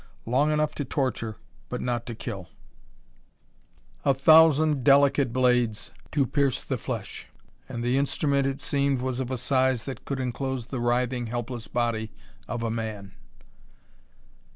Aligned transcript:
Long 0.25 0.51
enough 0.51 0.73
to 0.81 0.83
torture, 0.83 1.35
but 1.69 1.79
not 1.79 2.07
to 2.07 2.15
kill; 2.15 2.49
a 4.03 4.15
thousand 4.15 4.83
delicate 4.83 5.31
blades 5.31 5.91
to 6.11 6.25
pierce 6.25 6.63
the 6.63 6.79
flesh; 6.79 7.27
and 7.69 7.83
the 7.83 7.99
instrument, 7.99 8.47
it 8.47 8.59
seemed, 8.61 8.99
was 8.99 9.19
of 9.19 9.29
a 9.29 9.37
size 9.37 9.83
that 9.83 10.03
could 10.03 10.19
enclose 10.19 10.65
the 10.65 10.79
writhing, 10.81 11.27
helpless 11.27 11.67
body 11.67 12.09
of 12.47 12.63
a 12.63 12.71
man. 12.71 13.11